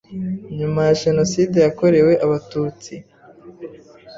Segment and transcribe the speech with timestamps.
[0.57, 2.93] Nyuma ya Jenoside yakorewe Abatutsi